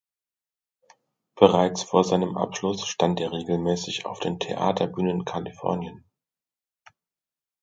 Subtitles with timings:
[1.35, 6.09] Bereits vor seinem Abschluss stand er regelmäßig auf den Theaterbühnen Kalifornien.